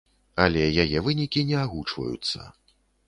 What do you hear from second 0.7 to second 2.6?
яе вынікі не агучваюцца.